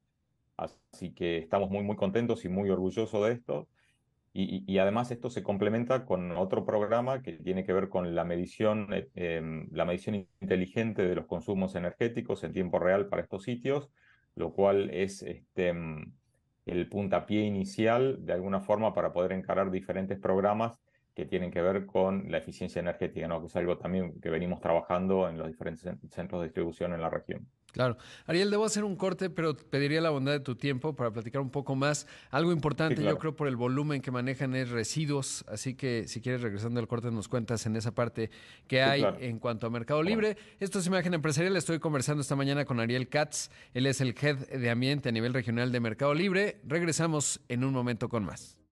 Así 0.57 1.13
que 1.13 1.39
estamos 1.39 1.71
muy, 1.71 1.83
muy 1.83 1.97
contentos 1.97 2.45
y 2.45 2.49
muy 2.49 2.71
orgullosos 2.71 3.27
de 3.27 3.33
esto. 3.33 3.69
Y, 4.37 4.79
además 4.79 5.13
esto 5.13 5.31
se 5.31 5.45
complementa 5.45 6.05
con 6.05 6.33
otro 6.33 6.67
programa 6.67 7.23
que 7.23 7.35
tiene 7.35 7.65
que 7.65 7.73
ver 7.73 7.89
con 7.89 8.17
la 8.17 8.25
medición, 8.25 8.93
eh, 8.93 9.09
em, 9.15 9.69
la 9.71 9.85
medición 9.85 10.27
inteligente 10.41 11.07
de 11.07 11.15
los 11.15 11.27
consumos 11.27 11.77
energéticos 11.77 12.43
en 12.43 12.53
tiempo 12.53 12.81
real 12.81 13.07
para 13.07 13.23
estos 13.23 13.45
sitios, 13.45 13.91
lo 14.35 14.53
cual 14.53 14.91
es 14.91 15.23
este, 15.23 15.69
em, 15.69 16.13
el 16.67 16.89
puntapié 16.89 17.43
inicial 17.43 18.27
de 18.27 18.33
alguna 18.33 18.61
forma 18.61 18.93
para 18.93 19.13
poder 19.13 19.31
encarar 19.31 19.71
diferentes 19.71 20.19
programas 20.19 20.81
que 21.15 21.27
tienen 21.27 21.51
que 21.51 21.63
ver 21.63 21.87
con 21.87 22.31
la 22.31 22.39
eficiencia 22.39 22.81
energética, 22.81 23.29
¿no? 23.29 23.41
que 23.41 23.47
es 23.47 23.57
algo 23.57 23.79
también 23.79 24.21
que 24.21 24.31
venimos 24.31 24.61
trabajando 24.61 25.29
en 25.29 25.39
los 25.39 25.47
diferentes 25.47 25.97
centros 26.11 26.41
de 26.41 26.49
distribución 26.49 26.93
en 26.93 27.01
la 27.01 27.11
región. 27.11 27.47
Claro. 27.75 27.97
Ariel, 28.27 28.53
debo 28.53 28.65
hacer 28.65 28.85
un 28.85 28.95
corte, 28.95 29.31
pero 29.31 29.57
pediría 29.57 30.01
la 30.01 30.11
bondad 30.11 30.31
de 30.31 30.39
tu 30.39 30.55
tiempo 30.55 30.95
para 30.95 31.11
platicar 31.11 31.43
un 31.43 31.51
poco 31.51 31.75
más. 31.75 32.07
Algo 32.31 32.53
importante, 32.53 33.03
yo 33.03 33.19
creo, 33.19 33.35
por 33.35 33.49
el 33.49 33.57
volumen 33.57 34.01
que 34.01 34.13
manejan 34.13 34.55
es 34.55 34.71
residuos, 34.71 35.45
así 35.49 35.75
que 35.75 36.07
si 36.07 36.21
quieres, 36.21 36.43
regresando 36.43 36.79
al 36.79 36.87
corte, 36.87 37.11
nos 37.11 37.27
cuentas 37.27 37.67
en 37.67 37.75
esa 37.75 37.93
parte 37.93 38.31
que 38.69 38.81
hay 38.81 39.05
en 39.19 39.41
cuanto 39.41 39.67
a 39.67 39.71
Mercado 39.71 40.05
Libre. 40.05 40.37
Esto 40.61 40.79
es 40.79 40.87
Imagen 40.87 41.15
Empresarial, 41.15 41.57
estoy 41.57 41.81
conversando 41.81 42.21
esta 42.21 42.37
mañana 42.37 42.65
con 42.65 42.79
Ariel 42.79 43.09
Katz, 43.09 43.51
él 43.73 43.87
es 43.87 44.01
el 44.01 44.15
Head 44.21 44.51
de 44.51 44.71
Ambiente 44.71 45.09
a 45.09 45.13
nivel 45.13 45.35
regional 45.35 45.73
de 45.73 45.81
Mercado 45.81 46.15
Libre. 46.15 46.61
Regresamos 46.65 47.41
en 47.49 47.65
un 47.65 47.73
momento 47.73 48.09
con 48.09 48.25
más. 48.25 48.64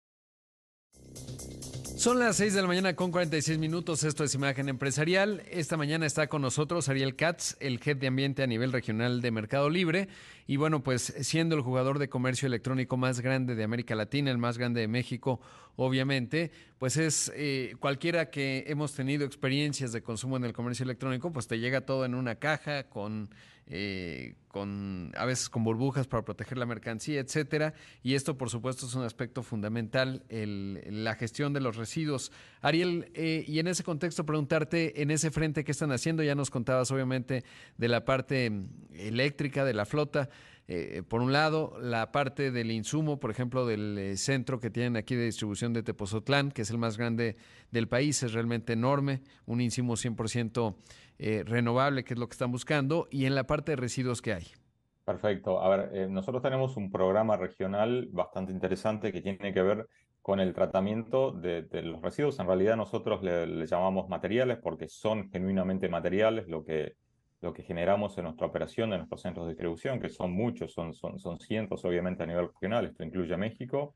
Son 2.03 2.19
las 2.19 2.35
6 2.39 2.55
de 2.55 2.63
la 2.63 2.67
mañana 2.67 2.97
con 2.97 3.13
46 3.13 3.59
minutos. 3.59 4.03
Esto 4.03 4.25
es 4.25 4.35
Imagen 4.35 4.69
Empresarial. 4.69 5.45
Esta 5.49 5.77
mañana 5.77 6.05
está 6.05 6.27
con 6.27 6.43
nosotros 6.43 6.89
Ariel 6.89 7.15
Katz, 7.15 7.55
el 7.61 7.79
jefe 7.79 8.01
de 8.01 8.09
ambiente 8.09 8.43
a 8.43 8.49
nivel 8.49 8.73
regional 8.73 9.21
de 9.21 9.31
Mercado 9.31 9.71
Libre. 9.71 10.09
Y 10.49 10.57
bueno, 10.57 10.83
pues 10.83 11.15
siendo 11.21 11.55
el 11.55 11.61
jugador 11.61 12.01
de 12.01 12.09
comercio 12.09 12.49
electrónico 12.49 12.97
más 12.97 13.21
grande 13.21 13.55
de 13.55 13.63
América 13.63 13.95
Latina, 13.95 14.33
el 14.33 14.39
más 14.39 14.59
grande 14.59 14.81
de 14.81 14.89
México, 14.89 15.41
obviamente, 15.77 16.51
pues 16.81 16.97
es 16.97 17.31
eh, 17.37 17.77
cualquiera 17.79 18.31
que 18.31 18.65
hemos 18.67 18.95
tenido 18.95 19.25
experiencias 19.25 19.93
de 19.93 20.03
consumo 20.03 20.37
en 20.37 20.43
el 20.43 20.53
comercio 20.53 20.83
electrónico, 20.83 21.33
pues 21.33 21.47
te 21.47 21.61
llega 21.61 21.83
todo 21.83 22.05
en 22.05 22.17
una 22.17 22.35
caja 22.35 22.83
con 22.89 23.31
eh, 23.67 24.35
con 24.49 25.13
a 25.17 25.25
veces 25.25 25.49
con 25.49 25.65
burbujas 25.65 26.07
para 26.07 26.25
proteger 26.25 26.59
la 26.59 26.67
mercancía, 26.67 27.21
etcétera. 27.21 27.75
Y 28.03 28.15
esto, 28.15 28.37
por 28.37 28.51
supuesto, 28.51 28.87
es 28.87 28.95
un 28.95 29.05
aspecto 29.05 29.43
fundamental, 29.43 30.25
el, 30.29 31.05
la 31.05 31.15
gestión 31.15 31.53
de 31.53 31.61
los 31.61 31.77
residuos. 31.77 32.33
Ariel, 32.61 33.11
eh, 33.15 33.45
y 33.47 33.59
en 33.61 33.69
ese 33.69 33.83
contexto 33.83 34.27
preguntarte, 34.27 35.01
en 35.03 35.11
ese 35.11 35.31
frente, 35.31 35.65
¿qué 35.65 35.73
están 35.73 35.93
haciendo? 35.93 36.23
Ya 36.23 36.35
nos 36.35 36.51
contabas, 36.51 36.91
obviamente, 36.91 37.45
de 37.79 37.89
la 37.89 38.05
parte 38.05 38.53
eléctrica, 38.95 39.65
de 39.65 39.75
la 39.75 39.87
flota. 39.87 40.29
Eh, 40.69 41.03
por 41.07 41.23
un 41.23 41.33
lado, 41.33 41.77
la 41.81 42.13
parte 42.13 42.51
del 42.51 42.71
insumo, 42.71 43.19
por 43.19 43.31
ejemplo, 43.31 43.67
del 43.67 43.99
eh, 43.99 44.17
centro 44.17 44.61
que 44.61 44.71
tienen 44.71 44.97
aquí 44.97 45.15
de 45.15 45.25
distribución 45.25 45.73
de 45.73 45.83
Tepozotlán, 45.83 46.51
que 46.51 46.63
es 46.63 46.71
el 46.71 46.79
más 46.79 46.97
grande 46.97 47.37
del 47.71 47.89
país, 47.89 48.23
es 48.23 48.33
realmente 48.33 48.73
enorme, 48.73 49.23
un 49.47 49.61
insumo 49.61 49.95
100% 49.95 50.77
eh, 51.19 51.43
renovable, 51.45 52.05
que 52.05 52.15
es 52.15 52.21
lo 52.21 52.29
que 52.29 52.35
están 52.35 52.53
buscando, 52.53 53.09
y 53.11 53.27
en 53.27 53.35
la 53.35 53.47
parte 53.47 53.73
de 53.73 53.77
residuos 53.77 54.23
que 54.23 54.35
hay. 54.35 54.47
Perfecto. 55.05 55.61
A 55.61 55.77
ver, 55.77 56.09
nosotros 56.09 56.43
tenemos 56.43 56.77
un 56.77 56.93
programa 56.93 57.37
regional 57.37 58.09
bastante 58.13 58.53
interesante 58.53 59.13
que 59.13 59.21
tiene 59.21 59.53
que 59.53 59.63
ver 59.63 59.89
con 60.23 60.39
el 60.39 60.55
tratamiento 60.55 61.33
de, 61.33 61.67
los 61.83 62.01
residuos. 62.01 62.39
En 62.39 62.47
realidad 62.47 62.77
nosotros 62.77 63.23
le, 63.23 63.67
llamamos 63.67 64.09
materiales 64.09 64.59
porque 64.59 64.89
son 64.89 65.29
genuinamente 65.31 65.89
materiales 65.89 66.47
lo 66.49 66.65
que 66.65 66.95
lo 67.43 67.53
que 67.53 67.65
generamos 67.65 68.17
en 68.17 68.25
nuestra 68.25 68.47
operación, 68.47 68.93
en 68.93 69.01
nuestros 69.01 69.21
centros 69.21 69.47
de 69.47 69.53
distribución, 69.53 70.01
que 70.01 70.09
son 70.09 70.33
muchos, 70.33 70.73
son, 70.73 70.95
son, 70.95 71.19
son 71.19 71.41
cientos 71.41 71.85
obviamente 71.85 72.23
a 72.23 72.27
nivel 72.27 72.47
regional, 72.47 72.87
esto 72.87 73.03
incluye 73.05 73.37
México. 73.37 73.95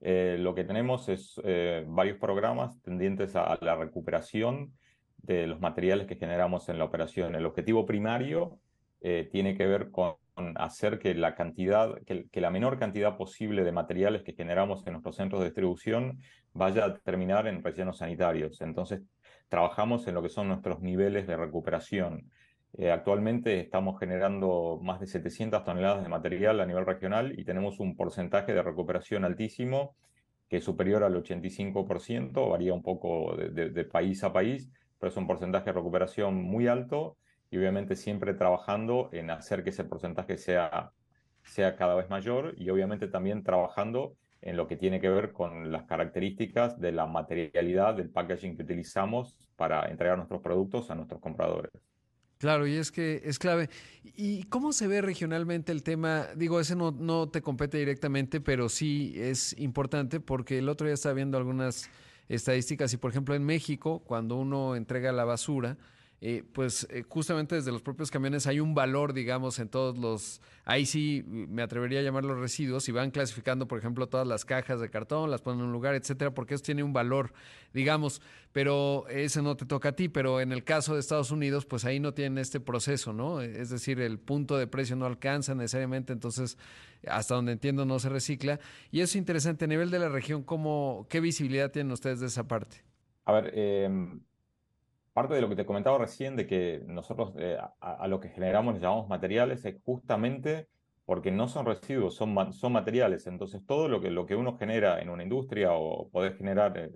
Eh, 0.00 0.36
lo 0.40 0.54
que 0.54 0.64
tenemos 0.64 1.10
es 1.10 1.38
eh, 1.44 1.84
varios 1.86 2.16
programas 2.16 2.80
tendientes 2.80 3.36
a, 3.36 3.58
la 3.60 3.76
recuperación 3.76 4.72
de 5.18 5.46
los 5.46 5.60
materiales 5.60 6.06
que 6.06 6.16
generamos 6.16 6.70
en 6.70 6.78
la 6.78 6.84
operación. 6.84 7.34
El 7.34 7.44
objetivo 7.44 7.84
primario 7.84 8.58
eh, 9.02 9.28
tiene 9.30 9.54
que 9.54 9.66
ver 9.66 9.90
con 9.90 10.16
hacer 10.56 10.98
que 10.98 11.14
la 11.14 11.34
cantidad, 11.34 12.00
que, 12.06 12.30
que, 12.30 12.40
la 12.40 12.50
menor 12.50 12.78
cantidad 12.78 13.18
posible 13.18 13.62
de 13.62 13.72
materiales 13.72 14.22
que 14.22 14.32
generamos 14.32 14.86
en 14.86 14.94
nuestros 14.94 15.16
centros 15.16 15.42
de 15.42 15.48
distribución 15.48 16.18
vaya 16.54 16.86
a 16.86 16.94
terminar 16.94 17.46
en 17.46 17.62
rellenos 17.62 17.98
sanitarios. 17.98 18.62
Entonces, 18.62 19.02
trabajamos 19.50 20.06
en 20.06 20.14
lo 20.14 20.22
que 20.22 20.30
son 20.30 20.48
nuestros 20.48 20.80
niveles 20.80 21.26
de 21.26 21.36
recuperación. 21.36 22.30
Eh, 22.78 22.90
actualmente 22.90 23.60
estamos 23.60 23.98
generando 23.98 24.78
más 24.82 25.00
de 25.00 25.06
700 25.06 25.64
toneladas 25.64 26.02
de 26.02 26.08
material 26.08 26.60
a 26.60 26.66
nivel 26.66 26.86
regional 26.86 27.38
y 27.38 27.44
tenemos 27.44 27.80
un 27.80 27.96
porcentaje 27.96 28.54
de 28.54 28.62
recuperación 28.62 29.24
altísimo 29.24 29.96
que 30.48 30.58
es 30.58 30.64
superior 30.64 31.04
al 31.04 31.14
85%, 31.14 32.50
varía 32.50 32.74
un 32.74 32.82
poco 32.82 33.36
de, 33.36 33.84
país 33.84 34.24
a 34.24 34.32
país, 34.32 34.68
pero 34.98 35.10
es 35.10 35.16
un 35.16 35.28
porcentaje 35.28 35.66
de 35.66 35.72
recuperación 35.72 36.42
muy 36.42 36.66
alto 36.66 37.16
y 37.50 37.58
obviamente 37.58 37.94
siempre 37.94 38.34
trabajando 38.34 39.10
en 39.12 39.30
hacer 39.30 39.62
que 39.62 39.70
ese 39.70 39.84
porcentaje 39.84 40.36
sea, 40.38 40.90
sea 41.44 41.76
cada 41.76 41.94
vez 41.94 42.10
mayor 42.10 42.54
y 42.56 42.68
obviamente 42.70 43.06
también 43.06 43.44
trabajando 43.44 44.16
en 44.42 44.56
lo 44.56 44.66
que 44.66 44.76
tiene 44.76 45.00
que 45.00 45.08
ver 45.08 45.32
con 45.32 45.70
las 45.70 45.84
características 45.84 46.80
de 46.80 46.92
la 46.92 47.06
materialidad 47.06 47.94
del 47.94 48.10
packaging 48.10 48.56
que 48.56 48.64
utilizamos 48.64 49.38
para 49.54 49.88
entregar 49.88 50.16
nuestros 50.16 50.42
productos 50.42 50.90
a 50.90 50.96
nuestros 50.96 51.20
compradores. 51.20 51.70
Claro, 52.40 52.66
y 52.66 52.76
es 52.76 52.90
que 52.90 53.20
es 53.26 53.38
clave. 53.38 53.68
¿Y 54.16 54.44
cómo 54.44 54.72
se 54.72 54.86
ve 54.86 55.02
regionalmente 55.02 55.72
el 55.72 55.82
tema? 55.82 56.28
Digo, 56.36 56.58
ese 56.58 56.74
no, 56.74 56.90
no 56.90 57.28
te 57.28 57.42
compete 57.42 57.76
directamente, 57.76 58.40
pero 58.40 58.70
sí 58.70 59.12
es 59.14 59.54
importante 59.58 60.20
porque 60.20 60.56
el 60.56 60.70
otro 60.70 60.86
día 60.86 60.94
estaba 60.94 61.14
viendo 61.14 61.36
algunas 61.36 61.90
estadísticas 62.30 62.94
y, 62.94 62.96
por 62.96 63.10
ejemplo, 63.10 63.34
en 63.34 63.44
México, 63.44 63.98
cuando 63.98 64.36
uno 64.36 64.74
entrega 64.74 65.12
la 65.12 65.26
basura, 65.26 65.76
eh, 66.22 66.44
pues 66.52 66.86
eh, 66.90 67.02
justamente 67.08 67.54
desde 67.54 67.72
los 67.72 67.80
propios 67.80 68.10
camiones 68.10 68.46
hay 68.46 68.60
un 68.60 68.74
valor, 68.74 69.14
digamos, 69.14 69.58
en 69.58 69.70
todos 69.70 69.96
los, 69.96 70.42
ahí 70.66 70.84
sí 70.84 71.24
me 71.26 71.62
atrevería 71.62 72.00
a 72.00 72.02
llamar 72.02 72.26
los 72.26 72.38
residuos, 72.38 72.86
y 72.90 72.92
van 72.92 73.10
clasificando, 73.10 73.66
por 73.66 73.78
ejemplo, 73.78 74.06
todas 74.06 74.26
las 74.26 74.44
cajas 74.44 74.80
de 74.80 74.90
cartón, 74.90 75.30
las 75.30 75.40
ponen 75.40 75.60
en 75.60 75.66
un 75.66 75.72
lugar, 75.72 75.94
etcétera, 75.94 76.34
porque 76.34 76.54
eso 76.54 76.62
tiene 76.62 76.82
un 76.82 76.92
valor, 76.92 77.32
digamos, 77.72 78.20
pero 78.52 79.08
ese 79.08 79.40
no 79.40 79.56
te 79.56 79.64
toca 79.64 79.90
a 79.90 79.92
ti, 79.92 80.10
pero 80.10 80.42
en 80.42 80.52
el 80.52 80.62
caso 80.62 80.92
de 80.92 81.00
Estados 81.00 81.30
Unidos, 81.30 81.64
pues 81.64 81.86
ahí 81.86 82.00
no 82.00 82.12
tienen 82.12 82.36
este 82.36 82.60
proceso, 82.60 83.14
¿no? 83.14 83.40
Es 83.40 83.70
decir, 83.70 83.98
el 83.98 84.18
punto 84.18 84.58
de 84.58 84.66
precio 84.66 84.96
no 84.96 85.06
alcanza 85.06 85.54
necesariamente, 85.54 86.12
entonces, 86.12 86.58
hasta 87.06 87.34
donde 87.34 87.52
entiendo, 87.52 87.86
no 87.86 87.98
se 87.98 88.10
recicla. 88.10 88.60
Y 88.90 89.00
es 89.00 89.16
interesante, 89.16 89.64
a 89.64 89.68
nivel 89.68 89.90
de 89.90 89.98
la 89.98 90.10
región, 90.10 90.42
¿cómo, 90.42 91.06
¿qué 91.08 91.20
visibilidad 91.20 91.70
tienen 91.70 91.92
ustedes 91.92 92.20
de 92.20 92.26
esa 92.26 92.46
parte? 92.46 92.84
A 93.24 93.32
ver, 93.32 93.52
eh, 93.54 93.88
parte 95.20 95.34
de 95.34 95.42
lo 95.42 95.50
que 95.50 95.56
te 95.56 95.66
comentaba 95.66 95.98
recién, 95.98 96.34
de 96.34 96.46
que 96.46 96.82
nosotros 96.86 97.34
eh, 97.36 97.58
a, 97.80 98.08
lo 98.08 98.20
que 98.20 98.30
generamos 98.30 98.72
le 98.72 98.80
llamamos 98.80 99.06
materiales, 99.06 99.62
es 99.66 99.76
justamente 99.84 100.66
porque 101.04 101.30
no 101.30 101.46
son 101.46 101.66
residuos, 101.66 102.14
son, 102.14 102.54
son 102.54 102.72
materiales. 102.72 103.26
Entonces, 103.26 103.60
todo 103.66 103.86
lo 103.88 104.00
que, 104.00 104.10
lo 104.10 104.24
que 104.24 104.34
uno 104.34 104.56
genera 104.56 104.98
en 105.02 105.10
una 105.10 105.22
industria 105.22 105.72
o 105.74 106.08
puede 106.08 106.32
generar 106.32 106.78
eh, 106.78 106.90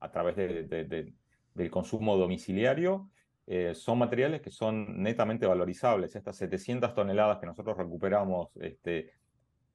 a 0.00 0.10
través 0.10 0.36
del 0.36 1.70
consumo 1.70 2.18
domiciliario, 2.18 3.08
eh, 3.46 3.74
son 3.74 4.00
materiales 4.00 4.42
que 4.42 4.50
son 4.50 5.02
netamente 5.02 5.46
valorizables. 5.46 6.14
Estas 6.14 6.36
700 6.36 6.92
toneladas 6.92 7.38
que 7.38 7.46
nosotros 7.46 7.78
recuperamos 7.78 8.54
este, 8.56 9.12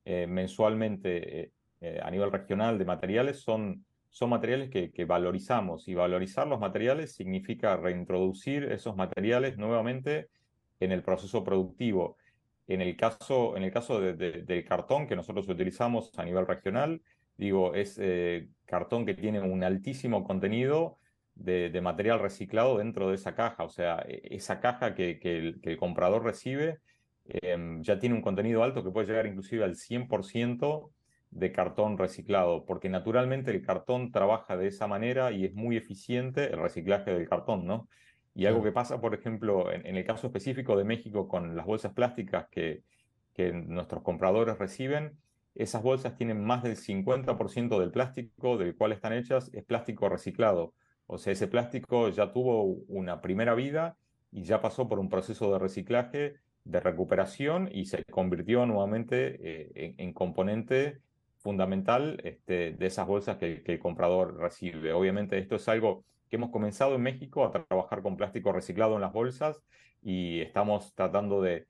mensualmente 0.06 1.52
a 2.04 2.12
nivel 2.12 2.32
regional 2.32 2.78
de 2.78 2.86
materiales 2.86 3.42
son 3.42 3.84
son 4.12 4.30
materiales 4.30 4.70
que, 4.70 5.06
valorizamos 5.06 5.88
y 5.88 5.96
valorizar 5.96 6.46
los 6.46 6.60
materiales 6.60 7.14
significa 7.14 7.78
reintroducir 7.78 8.66
esos 8.66 8.96
materiales 8.98 9.58
nuevamente 9.58 10.28
en 10.82 10.92
el 10.92 11.02
proceso 11.02 11.46
productivo. 11.46 12.18
En 12.68 12.82
el 12.82 12.98
caso, 12.98 13.56
en 13.56 13.64
el 13.64 13.72
caso 13.72 14.02
del 14.02 14.66
cartón 14.66 15.08
que 15.08 15.16
nosotros 15.16 15.48
utilizamos 15.48 16.12
a 16.20 16.26
nivel 16.26 16.46
regional, 16.46 17.02
digo, 17.38 17.74
es 17.74 17.98
eh, 18.02 18.50
cartón 18.66 19.06
que 19.06 19.14
tiene 19.14 19.40
un 19.40 19.64
altísimo 19.64 20.26
contenido 20.26 20.98
de, 21.36 21.80
material 21.82 22.20
reciclado 22.20 22.80
dentro 22.80 23.10
de 23.10 23.16
esa 23.16 23.34
caja. 23.34 23.64
O 23.64 23.70
sea, 23.70 24.04
e, 24.08 24.36
esa 24.36 24.60
caja 24.60 24.94
que, 24.94 25.20
el, 25.64 25.78
comprador 25.78 26.26
recibe 26.26 26.80
em, 27.26 27.82
ya 27.82 27.98
tiene 27.98 28.16
un 28.16 28.22
contenido 28.22 28.62
alto 28.62 28.84
que 28.84 28.92
puede 28.92 29.08
llegar 29.08 29.26
inclusive 29.26 29.64
al 29.64 29.76
100% 29.76 30.92
de 31.32 31.52
cartón 31.52 31.98
reciclado, 31.98 32.66
porque 32.66 32.90
naturalmente 32.90 33.52
el 33.52 33.66
cartón 33.66 34.12
trabaja 34.12 34.58
de 34.58 34.68
esa 34.68 34.88
manera 34.88 35.32
y 35.32 35.46
es 35.46 35.54
muy 35.54 35.78
eficiente 35.78 36.52
el 36.52 36.60
reciclaje 36.60 37.12
del 37.12 37.28
cartón, 37.28 37.66
¿no? 37.66 37.88
Y 38.34 38.46
algo 38.46 38.64
que 38.64 38.72
pasa, 38.72 39.02
por 39.02 39.14
ejemplo, 39.14 39.72
en, 39.72 39.86
el 39.86 40.06
caso 40.06 40.28
específico 40.28 40.78
de 40.78 40.86
México 40.86 41.28
con 41.28 41.56
las 41.56 41.66
bolsas 41.66 41.94
plásticas 41.94 42.48
que, 42.50 42.84
que 43.34 43.52
nuestros 43.52 44.04
compradores 44.04 44.58
reciben, 44.58 45.18
esas 45.56 45.84
bolsas 45.84 46.16
tienen 46.16 46.44
más 46.44 46.64
del 46.64 46.78
50% 46.78 47.80
del 47.80 47.92
plástico 47.92 48.58
del 48.58 48.76
cual 48.76 48.94
están 48.94 49.14
hechas, 49.14 49.50
es 49.54 49.66
plástico 49.66 50.08
reciclado. 50.08 50.74
O 51.08 51.18
sea, 51.18 51.34
ese 51.34 51.48
plástico 51.48 52.08
ya 52.10 52.32
tuvo 52.32 52.64
una 52.88 53.20
primera 53.20 53.54
vida 53.54 53.98
y 54.32 54.44
ya 54.44 54.62
pasó 54.62 54.88
por 54.88 55.00
un 55.00 55.10
proceso 55.10 55.52
de 55.52 55.60
reciclaje, 55.60 56.36
de 56.64 56.80
recuperación 56.80 57.70
y 57.72 57.86
se 57.86 58.04
convirtió 58.06 58.66
nuevamente 58.66 59.38
eh, 59.42 59.96
en, 59.98 60.14
componente 60.14 61.00
fundamental 61.42 62.20
este, 62.24 62.74
de 62.74 62.86
esas 62.86 63.08
bolsas 63.08 63.38
que, 63.38 63.64
el 63.66 63.80
comprador 63.80 64.38
recibe. 64.38 64.94
Obviamente 64.94 65.38
esto 65.38 65.56
es 65.56 65.68
algo 65.68 66.06
que 66.30 66.38
hemos 66.38 66.52
comenzado 66.52 66.96
en 66.96 67.02
México 67.02 67.46
a 67.46 67.52
trabajar 67.52 68.02
con 68.02 68.18
plástico 68.18 68.52
reciclado 68.52 68.96
en 68.96 69.02
las 69.02 69.14
bolsas 69.14 69.62
y 70.02 70.40
estamos 70.42 70.94
tratando 70.96 71.42
de, 71.42 71.68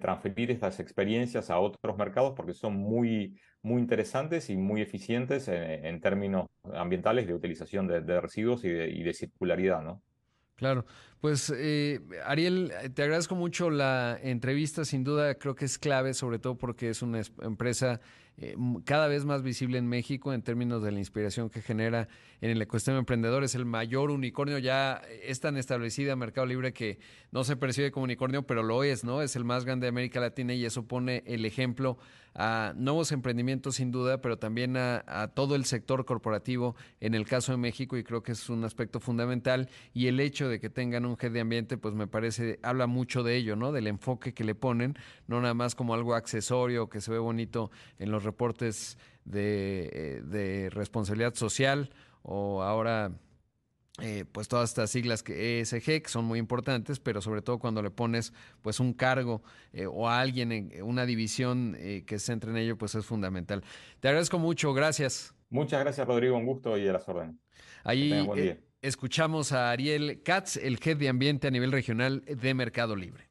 transferir 0.00 0.50
estas 0.50 0.80
experiencias 0.80 1.50
a 1.50 1.58
otros 1.58 1.98
mercados 1.98 2.32
porque 2.34 2.54
son 2.54 2.74
muy, 2.74 3.38
muy 3.60 3.82
interesantes 3.82 4.48
y 4.48 4.56
muy 4.56 4.80
eficientes 4.80 5.46
en, 5.46 6.00
términos 6.00 6.46
ambientales 6.72 7.26
de 7.26 7.34
utilización 7.34 7.86
de, 7.86 8.20
residuos 8.22 8.64
y 8.64 8.70
de, 8.70 8.88
y 8.88 9.02
de 9.02 9.12
circularidad, 9.12 9.82
¿no? 9.82 10.00
Claro, 10.56 10.86
pues 11.24 11.50
eh, 11.56 12.02
Ariel, 12.26 12.70
te 12.92 13.02
agradezco 13.02 13.34
mucho 13.34 13.70
la 13.70 14.18
entrevista, 14.22 14.84
sin 14.84 15.04
duda 15.04 15.36
creo 15.36 15.54
que 15.54 15.64
es 15.64 15.78
clave, 15.78 16.12
sobre 16.12 16.38
todo 16.38 16.58
porque 16.58 16.90
es 16.90 17.00
una 17.00 17.22
empresa 17.40 18.02
eh, 18.36 18.56
cada 18.84 19.06
vez 19.06 19.24
más 19.24 19.42
visible 19.42 19.78
en 19.78 19.86
México 19.86 20.32
en 20.32 20.42
términos 20.42 20.82
de 20.82 20.90
la 20.90 20.98
inspiración 20.98 21.50
que 21.50 21.62
genera 21.62 22.08
en 22.40 22.50
el 22.50 22.60
ecosistema 22.60 22.98
emprendedor. 22.98 23.44
Es 23.44 23.54
el 23.54 23.64
mayor 23.64 24.10
unicornio, 24.10 24.58
ya 24.58 25.00
es 25.22 25.38
tan 25.38 25.56
establecida 25.56 26.16
Mercado 26.16 26.46
Libre 26.46 26.72
que 26.72 26.98
no 27.30 27.44
se 27.44 27.56
percibe 27.56 27.92
como 27.92 28.04
unicornio, 28.04 28.42
pero 28.42 28.64
lo 28.64 28.82
es, 28.82 29.04
¿no? 29.04 29.22
Es 29.22 29.36
el 29.36 29.44
más 29.44 29.64
grande 29.64 29.84
de 29.84 29.90
América 29.90 30.18
Latina 30.18 30.52
y 30.52 30.64
eso 30.64 30.86
pone 30.86 31.22
el 31.26 31.44
ejemplo 31.44 31.96
a 32.34 32.72
nuevos 32.76 33.12
emprendimientos 33.12 33.76
sin 33.76 33.92
duda, 33.92 34.20
pero 34.20 34.36
también 34.36 34.76
a, 34.76 35.04
a 35.06 35.28
todo 35.28 35.54
el 35.54 35.64
sector 35.64 36.04
corporativo 36.04 36.74
en 36.98 37.14
el 37.14 37.26
caso 37.26 37.52
de 37.52 37.58
México 37.58 37.96
y 37.96 38.02
creo 38.02 38.24
que 38.24 38.32
es 38.32 38.50
un 38.50 38.64
aspecto 38.64 38.98
fundamental 38.98 39.68
y 39.92 40.08
el 40.08 40.18
hecho 40.18 40.48
de 40.48 40.58
que 40.58 40.70
tengan 40.70 41.06
un 41.06 41.13
head 41.20 41.32
de 41.32 41.40
ambiente, 41.40 41.76
pues 41.76 41.94
me 41.94 42.06
parece, 42.06 42.58
habla 42.62 42.86
mucho 42.86 43.22
de 43.22 43.36
ello, 43.36 43.56
¿no? 43.56 43.72
Del 43.72 43.86
enfoque 43.86 44.34
que 44.34 44.44
le 44.44 44.54
ponen, 44.54 44.96
no 45.26 45.40
nada 45.40 45.54
más 45.54 45.74
como 45.74 45.94
algo 45.94 46.14
accesorio 46.14 46.88
que 46.88 47.00
se 47.00 47.10
ve 47.10 47.18
bonito 47.18 47.70
en 47.98 48.10
los 48.10 48.24
reportes 48.24 48.98
eh, 49.32 50.20
de, 50.24 50.68
responsabilidad 50.70 51.34
social 51.34 51.90
o 52.22 52.62
ahora 52.62 53.12
eh, 54.02 54.26
pues 54.30 54.48
todas 54.48 54.68
estas 54.70 54.90
siglas 54.90 55.22
que 55.22 55.60
ESG 55.60 56.02
que 56.02 56.08
son 56.08 56.24
muy 56.26 56.38
importantes, 56.38 57.00
pero 57.00 57.22
sobre 57.22 57.40
todo 57.40 57.58
cuando 57.58 57.80
le 57.80 57.90
pones 57.90 58.34
pues 58.60 58.80
un 58.80 58.92
cargo 58.92 59.42
eh, 59.72 59.86
o 59.86 60.08
a 60.08 60.20
alguien 60.20 60.52
en 60.52 60.82
una 60.82 61.06
división 61.06 61.74
que 62.06 62.18
se 62.18 62.26
centre 62.26 62.50
en 62.50 62.58
ello, 62.58 62.76
pues 62.76 62.94
es 62.94 63.06
fundamental. 63.06 63.62
Te 64.00 64.08
agradezco 64.08 64.38
mucho, 64.38 64.74
gracias. 64.74 65.34
Muchas 65.48 65.80
gracias 65.80 66.06
Rodrigo, 66.06 66.36
un 66.36 66.46
gusto 66.46 66.76
y 66.76 66.86
a 66.86 66.92
las 66.92 67.08
órdenes. 67.08 67.36
Ahí 67.84 68.10
escuchamos 68.84 69.52
a 69.52 69.70
Ariel 69.70 70.20
Katz, 70.22 70.58
el 70.58 70.76
jefe 70.76 70.96
de 70.96 71.08
ambiente 71.08 71.48
a 71.48 71.50
nivel 71.50 71.72
regional 71.72 72.22
de 72.26 72.52
Mercado 72.52 72.94
Libre. 72.94 73.22